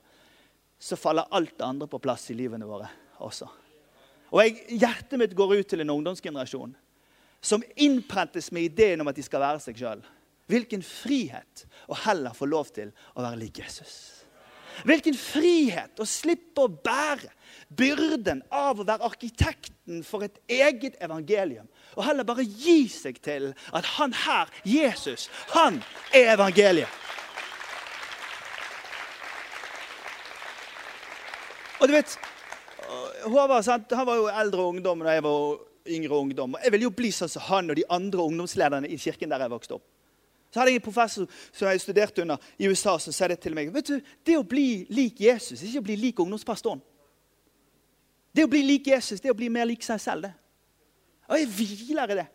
[0.82, 2.90] så faller alt det andre på plass i livene våre
[3.24, 3.48] også.
[4.34, 6.74] Og jeg, Hjertet mitt går ut til en ungdomsgenerasjon
[7.44, 10.02] som innprentes med ideen om at de skal være seg sjøl.
[10.50, 14.23] Hvilken frihet å heller få lov til å være lik Jesus.
[14.88, 17.32] Hvilken frihet å slippe å bære
[17.74, 21.68] byrden av å være arkitekten for et eget evangelium.
[21.98, 25.82] Og heller bare gi seg til at han her, Jesus, han
[26.14, 27.02] er evangeliet.
[31.82, 32.18] Og du vet,
[33.24, 35.58] Håvard han var jo eldre ungdom da jeg var
[35.88, 36.56] yngre ungdom.
[36.56, 39.44] Og Jeg ville jo bli sånn som han og de andre ungdomslederne i kirken der
[39.44, 39.88] jeg vokste opp.
[40.54, 43.56] Så hadde jeg en professor som jeg studerte under i USA, som sa det til
[43.58, 43.74] meg.
[43.74, 46.82] vet du, Det å bli lik Jesus, er ikke å bli lik ungdomspastoren.
[48.34, 50.22] Det å bli lik Jesus, det er å bli mer lik seg selv.
[50.22, 50.34] det.
[51.28, 52.28] Og jeg hviler i det.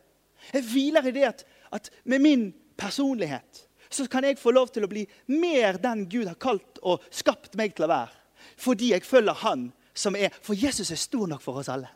[0.52, 4.85] Jeg hviler i det at, at med min personlighet så kan jeg få lov til
[4.85, 8.11] å bli mer den Gud har kalt og skapt meg til å være.
[8.57, 11.88] fordi jeg følger Han som er For Jesus er stor nok for oss alle.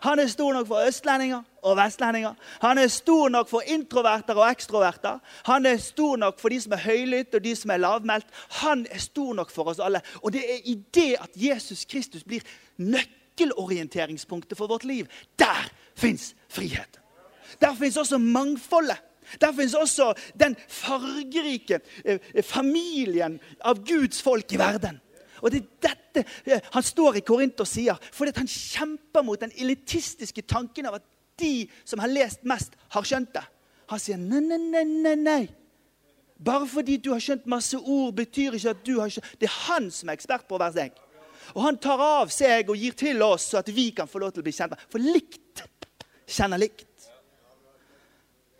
[0.00, 2.34] Han er stor nok for østlendinger og vestlendinger.
[2.60, 5.18] Han er stor nok for introverter og ekstroverter.
[5.44, 8.26] Han er stor nok for de som er høylytte og de som er lavmælt.
[8.62, 10.00] Han er stor nok for oss alle.
[10.22, 12.40] Og det er i det at Jesus Kristus blir
[12.76, 15.06] nøkkelorienteringspunktet for vårt liv.
[15.38, 17.00] Der fins frihet.
[17.60, 18.98] Der fins også mangfoldet.
[19.40, 25.00] Der fins også den fargerike eh, familien av Guds folk i verden.
[25.42, 29.40] Og det er dette eh, han står i Korint og sier, fordi han kjemper mot
[29.40, 31.08] den elitistiske tanken av at
[31.40, 33.42] de som har lest mest, har skjønt det.
[33.90, 35.16] Han sier nei, nei, nei, nei.
[35.18, 35.42] nei.
[36.42, 39.58] Bare fordi du har skjønt masse ord, betyr ikke at du har skjønt Det er
[39.68, 41.02] han som er ekspert på å være seg.
[41.52, 44.32] Og han tar av seg og gir til oss, så at vi kan få lov
[44.34, 45.64] til å bli kjent For likt
[46.26, 46.86] kjenner likt.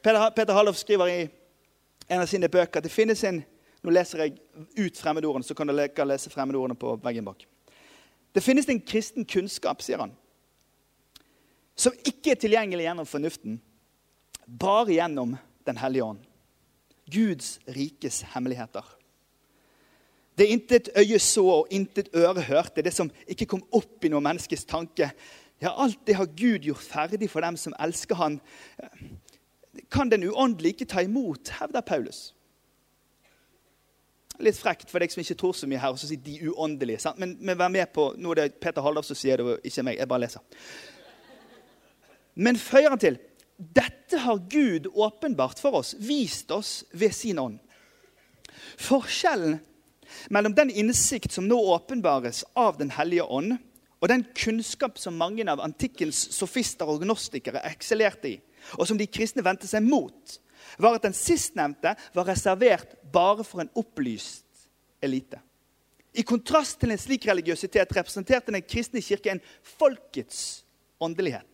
[0.02, 1.20] Peter, Peter Hallof skriver i
[2.08, 3.40] en av sine bøker at det finnes en
[3.82, 4.36] Nå leser jeg
[4.78, 7.44] ut fremmedordene, så kan dere lese fremmedordene på veggen bak.
[8.32, 10.14] Det finnes en kristen kunnskap, sier han,
[11.76, 13.60] som ikke er tilgjengelig gjennom fornuften,
[14.46, 16.22] bare gjennom Den hellige ånd.
[17.06, 18.82] Guds rikes hemmeligheter.
[20.34, 24.18] Det intet øye så og intet øre hørte, det som ikke kom opp i noe
[24.24, 25.12] menneskes tanke.
[25.62, 28.40] Ja, alt det har Gud gjort ferdig for dem som elsker Han.
[29.86, 32.32] Kan den uåndelige ikke ta imot, hevder Paulus.
[34.40, 37.02] Litt frekt for deg som ikke tror så mye her, og så sier de uåndelige.
[37.04, 37.20] Sant?
[37.20, 39.84] Men, men vær med på, Nå er det Peter Haldorf som sier det, og ikke
[39.86, 39.98] meg.
[40.00, 40.62] Jeg bare leser.
[42.34, 43.20] Men føyer han til
[43.62, 47.60] dette har Gud åpenbart for oss, vist oss ved sin ånd.
[48.80, 49.60] Forskjellen
[50.32, 53.56] mellom den innsikt som nå åpenbares av Den hellige ånd,
[54.02, 58.40] og den kunnskap som mange av antikkens sofister og gnostikere eksellerte i,
[58.78, 60.38] og som de kristne vendte seg mot,
[60.78, 64.68] var at den sistnevnte var reservert bare for en opplyst
[65.02, 65.40] elite.
[66.12, 69.40] I kontrast til en slik religiøsitet representerte Den kristne kirke en
[69.78, 70.64] folkets
[71.00, 71.48] åndelighet.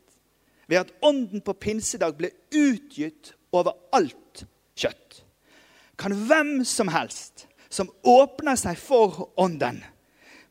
[0.66, 4.44] Ved at ånden på pinsedag ble utgitt over alt
[4.77, 5.23] kjøtt.
[5.99, 9.83] Kan hvem som helst som åpner seg for ånden,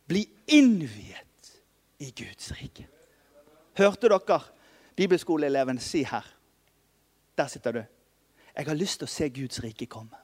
[0.07, 1.53] bli innviet
[1.99, 2.85] i Guds rike.
[3.77, 4.39] Hørte dere
[4.97, 6.25] bibelskoleeleven si her?
[7.37, 7.81] Der sitter du.
[8.57, 10.17] Jeg har lyst til å se Guds rike komme.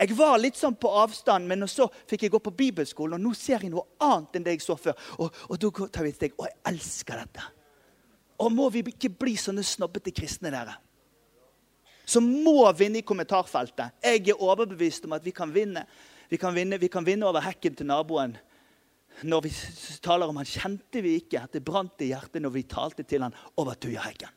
[0.00, 3.34] Jeg var litt sånn på avstand, men så fikk jeg gå på bibelskolen, og nå
[3.36, 4.96] ser jeg noe annet enn det jeg så før.
[5.20, 6.38] Og, og da tar vi et steg.
[6.40, 7.44] Og jeg elsker dette.
[8.40, 10.78] Og må vi ikke bli sånne snobbete kristne, dere?
[12.08, 14.00] Som må vinne i kommentarfeltet.
[14.04, 15.84] Jeg er overbevist om at vi kan vinne.
[16.32, 18.34] Vi kan vinne, vi kan vinne over hekken til naboen
[19.22, 19.52] når vi
[20.02, 20.48] taler om han.
[20.48, 24.32] Kjente vi ikke at det brant i hjertet når vi talte til han over Tujahekken?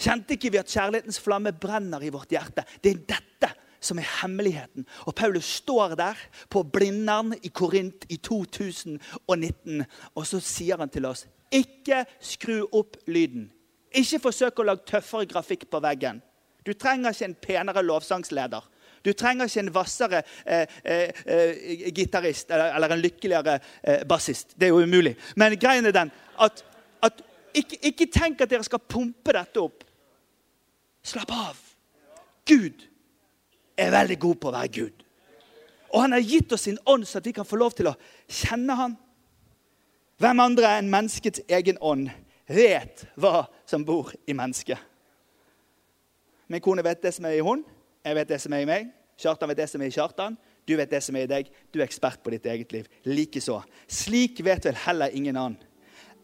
[0.00, 2.64] Kjente ikke vi at kjærlighetens flamme brenner i vårt hjerte?
[2.80, 4.86] Det er dette som er hemmeligheten.
[5.08, 6.16] Og Paulus står der
[6.52, 9.84] på Blindern i Korint i 2019,
[10.14, 13.48] og så sier han til oss ikke skru opp lyden.
[13.90, 16.20] Ikke forsøk å lage tøffere grafikk på veggen.
[16.62, 18.68] Du trenger ikke en penere lovsangsleder.
[19.04, 24.54] Du trenger ikke en hvassere eh, eh, eh, gitarist eller, eller, en lykkeligere eh, bassist.
[24.54, 25.16] Det er jo umulig.
[25.40, 26.64] Men greien er den at,
[27.02, 27.22] at
[27.56, 29.82] ikke, ikke tenk at dere skal pumpe dette opp.
[31.02, 31.60] Slapp av.
[32.46, 32.82] Gud
[33.78, 35.06] er veldig god på å være Gud.
[35.90, 37.96] Og han har gitt oss sin ånd, så at vi kan få lov til å
[38.28, 38.96] kjenne han.
[40.20, 42.10] Hvem andre enn menneskets egen ånd
[42.50, 44.78] vet hva som bor i mennesket?
[46.50, 47.64] Min kone vet det som er i hun.
[48.04, 48.90] Jeg vet det som er i meg.
[49.20, 50.36] Kjartan vet det som er i Kjartan.
[50.66, 51.50] Du vet det som er i deg.
[51.72, 52.88] Du er ekspert på ditt eget liv.
[53.08, 53.60] Likeså.
[53.88, 55.58] Slik vet vel heller ingen annen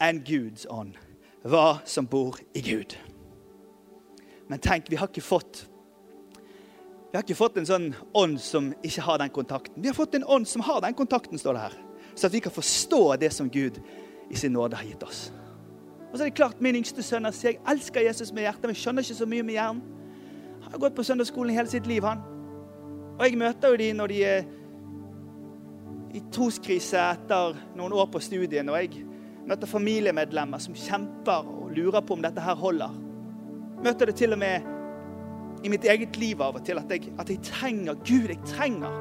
[0.02, 0.98] enn Guds ånd
[1.46, 2.96] hva som bor i Gud.
[4.48, 5.66] Men tenk, vi har ikke fått
[7.06, 7.84] vi har ikke fått en sånn
[8.18, 9.78] ånd som ikke har den kontakten.
[9.80, 11.76] Vi har fått en ånd som har den kontakten, står det her.
[12.12, 13.78] Så at vi kan forstå det som Gud
[14.28, 15.30] i sin nåde har gitt oss.
[16.10, 18.74] Og så er det klart, Min yngste sønn sier jeg elsker Jesus med hjertet, men
[18.74, 19.80] jeg skjønner ikke så mye med hjernen.
[20.66, 22.20] Han har gått på søndagsskolen hele sitt liv, han.
[23.16, 24.46] Og jeg møter jo de når de er
[26.16, 28.68] i troskrise etter noen år på studien.
[28.68, 29.06] Og jeg
[29.46, 33.05] møter familiemedlemmer som kjemper og lurer på om dette her holder
[33.84, 34.72] møter det til og med
[35.64, 38.92] i mitt eget liv av og til at jeg, at jeg trenger Gud, jeg trenger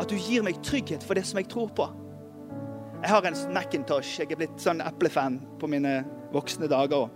[0.00, 1.88] at du gir meg trygghet for det som jeg tror på.
[3.02, 4.20] Jeg har en Macintosh.
[4.20, 7.10] Jeg er blitt sånn eplefan på mine voksne dager.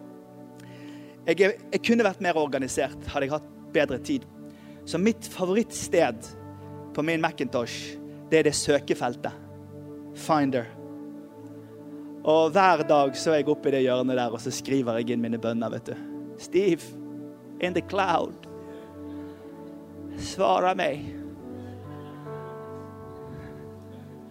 [1.27, 4.27] Jeg, jeg, kunne vært mer organisert hadde jeg hatt bedre tid.
[4.87, 6.27] Så mitt favorittsted
[6.95, 7.97] på min Macintosh,
[8.31, 9.45] det er det søkefeltet.
[10.17, 10.67] Finder.
[12.27, 15.15] Og hver dag så er jeg oppe i det hjørnet der og så skriver jeg
[15.15, 15.71] inn mine bønner.
[15.71, 15.95] vet du.
[16.43, 16.83] Steve,
[17.61, 18.47] in the cloud.
[20.19, 21.05] Svara meg.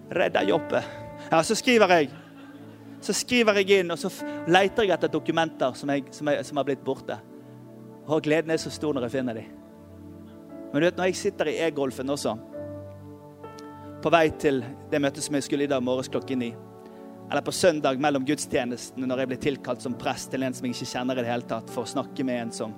[0.10, 0.84] Redda jobbet.
[1.32, 2.10] Ja, så skriver jeg.
[3.02, 4.10] Så skriver jeg inn, og så
[4.50, 7.18] leter jeg etter dokumenter som, jeg, som, jeg, som har blitt borte.
[8.06, 9.50] Og gleden er så stor når jeg finner dem.
[10.72, 12.36] Men du vet, når jeg sitter i e-golfen også,
[14.02, 14.62] på vei til
[14.92, 16.52] det møtet som jeg skulle i dag morges klokken ni,
[17.26, 20.76] eller på søndag mellom gudstjenestene når jeg blir tilkalt som prest til en som jeg
[20.76, 22.76] ikke kjenner i det hele tatt, for å snakke med en som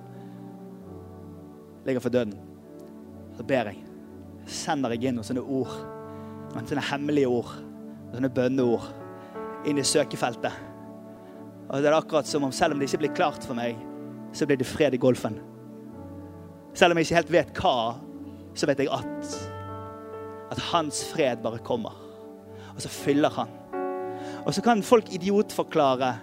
[1.87, 2.35] ligger for døden,
[3.37, 3.83] så ber jeg.
[4.47, 5.73] Sender deg inn noen sånne ord,
[6.53, 8.87] noen sånne hemmelige ord, noen sånne bønneord,
[9.67, 10.63] inn i søkefeltet.
[11.67, 13.79] Og det er akkurat som om selv om det ikke blir klart for meg,
[14.35, 15.39] så blir det fred i golfen.
[16.77, 17.77] Selv om jeg ikke helt vet hva,
[18.57, 19.37] så vet jeg at.
[20.53, 21.95] At hans fred bare kommer.
[22.75, 23.51] Og så fyller han.
[24.45, 26.13] Og så kan folk idiotforklare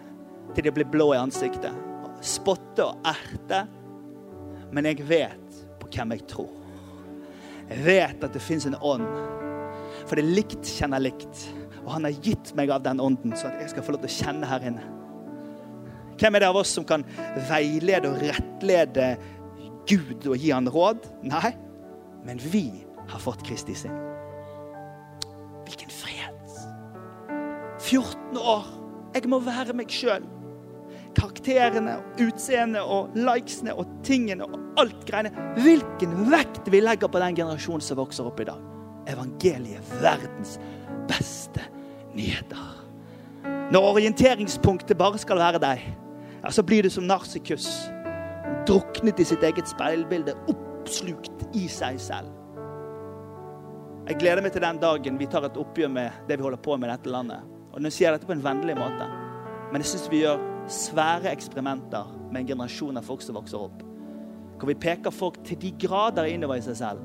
[0.55, 1.75] til de blir blå i ansiktet.
[2.25, 3.65] Spotte og erte.
[4.73, 5.44] Men jeg vet
[5.85, 6.51] på hvem jeg tror.
[7.69, 9.07] Jeg vet at det fins en ånd.
[10.05, 11.47] For det likt kjenner likt.
[11.85, 14.13] Og han har gitt meg av den ånden, så at jeg skal få lov til
[14.13, 14.85] å kjenne her inne.
[16.21, 17.05] Hvem er det av oss som kan
[17.49, 19.15] veilede og rettlede
[19.89, 21.09] Gud og gi han råd?
[21.29, 21.53] Nei,
[22.25, 22.69] men vi
[23.11, 23.97] har fått Kristi sinn.
[25.67, 26.41] Hvilken fred!
[27.85, 28.71] 14 år.
[29.15, 30.25] Jeg må være meg sjøl.
[31.15, 35.33] Karakterene, utseendet og likesene og tingene og alt greiene.
[35.63, 38.63] Hvilken vekt vi legger på den generasjonen som vokser opp i dag.
[39.11, 40.57] Evangeliet, verdens
[41.11, 41.63] beste
[42.17, 42.71] nyheter.
[43.73, 45.85] Når orienteringspunktet bare skal være deg,
[46.43, 47.69] ja, så blir du som narsikus.
[48.69, 52.33] Druknet i sitt eget speilbilde, oppslukt i seg selv.
[54.05, 56.77] Jeg gleder meg til den dagen vi tar et oppgjør med det vi holder på
[56.77, 57.45] med i dette landet.
[57.73, 59.07] Og nå sier jeg dette på en vennlig måte,
[59.73, 63.83] men jeg syns vi gjør svære eksperimenter med en generasjon av folk som vokser opp.
[64.59, 67.03] Hvor vi peker folk til de grader innover i seg selv,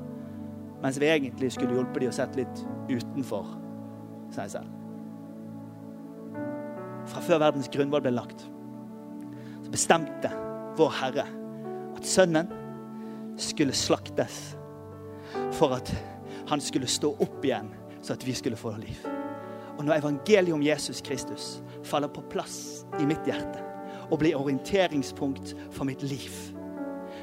[0.80, 3.50] mens vi egentlig skulle hjulpet dem å sette litt utenfor
[4.32, 4.76] seg selv.
[7.10, 8.46] Fra før verdens grunnvoll ble lagt,
[9.60, 10.30] så bestemte
[10.78, 11.26] vår Herre
[11.98, 12.48] at sønnen
[13.40, 14.40] skulle slaktes
[15.56, 15.92] for at
[16.50, 17.70] han skulle stå opp igjen,
[18.00, 19.19] så at vi skulle få liv.
[19.80, 23.62] Og når evangeliet om Jesus Kristus faller på plass i mitt hjerte
[24.10, 26.34] og blir orienteringspunkt for mitt liv,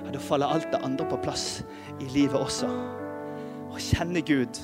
[0.01, 1.59] ja, da faller alt det andre på plass
[2.01, 2.69] i livet også.
[3.69, 4.57] Å kjenne Gud,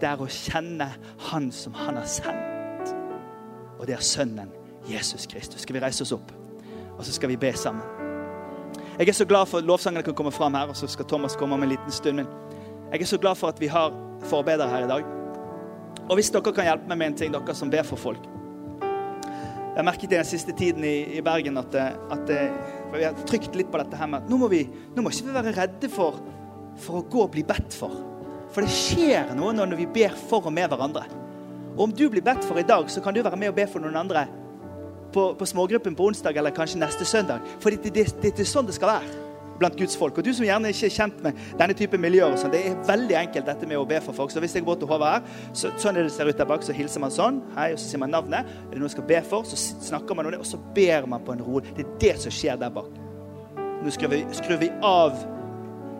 [0.00, 0.86] det er å kjenne
[1.28, 2.94] Han som Han har sendt.
[3.76, 4.48] Og det er Sønnen
[4.88, 5.66] Jesus Kristus.
[5.66, 6.32] Skal vi reise oss opp,
[6.96, 7.84] og så skal vi be sammen.
[8.96, 11.36] Jeg er så glad for at lovsangene kan komme fram her, og så skal Thomas
[11.36, 12.22] komme om en liten stund.
[12.22, 12.32] Men
[12.88, 13.92] jeg er så glad for at vi har
[14.30, 15.13] forbedere her i dag.
[16.04, 18.24] Og hvis dere kan hjelpe meg med en ting, dere som ber for folk
[18.84, 21.74] Jeg har merket i den siste tiden i, i Bergen at,
[22.14, 22.32] at
[22.94, 24.62] vi har trykt litt på dette her med at nå må, vi,
[24.94, 26.20] nå må ikke vi være redde for,
[26.78, 27.96] for å gå og bli bedt for.
[28.54, 31.02] For det skjer noe når vi ber for og med hverandre.
[31.74, 33.66] Og om du blir bedt for i dag, så kan du være med og be
[33.66, 34.28] for noen andre
[35.14, 37.42] på, på smågruppen på onsdag eller kanskje neste søndag.
[37.58, 39.23] For det, det, det, det er sånn det skal være
[39.58, 40.18] blant Guds folk.
[40.18, 43.18] Og du som gjerne ikke er kjent med denne type miljøer, sånn, det er veldig
[43.20, 44.32] enkelt dette med å be for folk.
[44.34, 46.76] Så hvis jeg går til Håvard her, så, sånn det ser ut der bak, så
[46.76, 47.40] hilser man sånn.
[47.58, 48.50] Hei, og så sier man navnet.
[48.68, 49.58] Er det noe jeg skal be for, så
[49.90, 51.62] snakker man om det, og så ber man på en ro.
[51.64, 52.90] Det er det som skjer der bak.
[53.84, 55.18] Nå skrur vi, skrur vi av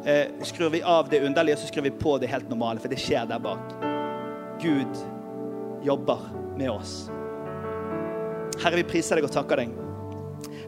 [0.08, 2.92] eh, skrur vi av det underlige, og så skrur vi på det helt normale, for
[2.92, 3.74] det skjer der bak.
[4.62, 5.04] Gud
[5.84, 6.94] jobber med oss.
[8.62, 9.74] Herre, vi priser deg og takker deg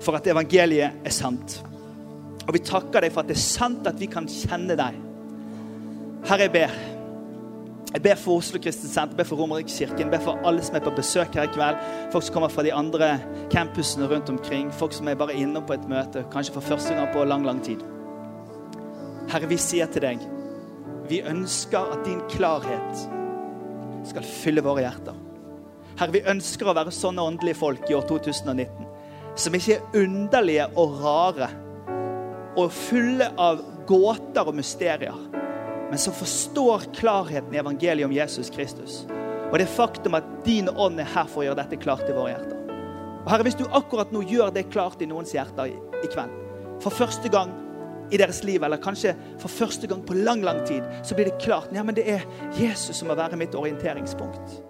[0.03, 1.61] for at evangeliet er sant.
[2.46, 5.00] Og vi takker deg for at det er sant at vi kan kjenne deg.
[6.26, 6.76] Herre, jeg ber.
[7.96, 10.74] Jeg ber for Oslo Kristent Senter, jeg ber for Romerikskirken, jeg ber for alle som
[10.76, 11.78] er på besøk her i kveld.
[12.12, 13.12] Folk som kommer fra de andre
[13.50, 14.72] campusene rundt omkring.
[14.74, 17.62] Folk som er bare innom på et møte, kanskje for første gang på lang, lang
[17.64, 17.82] tid.
[19.30, 20.22] Herre, vi sier til deg,
[21.09, 23.06] vi ønsker at din klarhet
[24.06, 25.16] skal fylle våre hjerter.
[25.96, 28.90] Herre, vi ønsker å være sånne åndelige folk i år 2019.
[29.40, 31.48] Som ikke er underlige og rare
[32.57, 35.16] og fulle av gåter og mysterier,
[35.90, 39.05] men som forstår klarheten i evangeliet om Jesus Kristus.
[39.53, 42.33] Og det faktum at din ånd er her for å gjøre dette klart i våre
[42.35, 42.57] hjerter.
[43.26, 46.35] Og Herre, Hvis du akkurat nå gjør det klart i noens hjerter i, i kveld,
[46.83, 47.55] for første gang
[48.11, 51.41] i deres liv, eller kanskje for første gang på lang, lang tid, så blir det
[51.43, 52.26] klart ja, men det er
[52.59, 54.61] Jesus som må være mitt orienteringspunkt.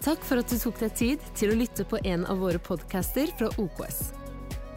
[0.00, 3.28] Takk for at du tok deg tid til å lytte på en av våre podcaster
[3.36, 4.29] fra OKS.